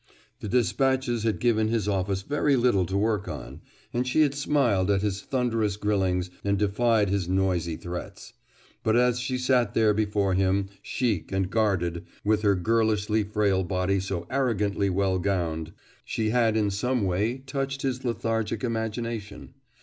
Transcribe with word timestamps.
The 0.39 0.49
despatches 0.49 1.21
had 1.21 1.39
given 1.39 1.67
his 1.67 1.87
office 1.87 2.23
very 2.23 2.55
little 2.55 2.87
to 2.87 2.97
work 2.97 3.27
on, 3.27 3.61
and 3.93 4.07
she 4.07 4.21
had 4.21 4.33
smiled 4.33 4.89
at 4.89 5.03
his 5.03 5.21
thunderous 5.21 5.77
grillings 5.77 6.31
and 6.43 6.57
defied 6.57 7.09
his 7.09 7.29
noisy 7.29 7.77
threats. 7.77 8.33
But 8.81 8.95
as 8.95 9.19
she 9.19 9.37
sat 9.37 9.75
there 9.75 9.93
before 9.93 10.33
him, 10.33 10.69
chic 10.81 11.31
and 11.31 11.51
guarded, 11.51 12.03
with 12.23 12.41
her 12.41 12.55
girlishly 12.55 13.21
frail 13.21 13.63
body 13.63 13.99
so 13.99 14.25
arrogantly 14.31 14.89
well 14.89 15.19
gowned, 15.19 15.71
she 16.03 16.31
had 16.31 16.57
in 16.57 16.71
some 16.71 17.03
way 17.03 17.37
touched 17.45 17.83
his 17.83 18.03
lethargic 18.03 18.63
imagination. 18.63 19.53